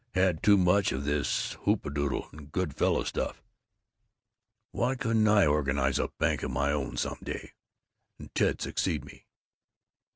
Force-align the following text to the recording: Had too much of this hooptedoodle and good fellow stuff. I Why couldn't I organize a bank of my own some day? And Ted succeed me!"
Had 0.15 0.41
too 0.41 0.57
much 0.57 0.91
of 0.91 1.03
this 1.03 1.53
hooptedoodle 1.63 2.29
and 2.33 2.51
good 2.51 2.75
fellow 2.75 3.03
stuff. 3.03 3.37
I 3.37 3.43
Why 4.71 4.95
couldn't 4.95 5.27
I 5.27 5.45
organize 5.45 5.99
a 5.99 6.07
bank 6.17 6.41
of 6.41 6.49
my 6.49 6.71
own 6.71 6.97
some 6.97 7.19
day? 7.23 7.51
And 8.17 8.33
Ted 8.33 8.63
succeed 8.63 9.05
me!" 9.05 9.27